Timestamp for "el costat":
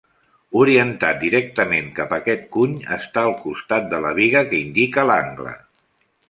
3.31-3.87